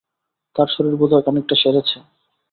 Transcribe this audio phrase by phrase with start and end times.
[0.55, 1.97] তার শরীর বোধ হয় খানিকটা সেরেছে।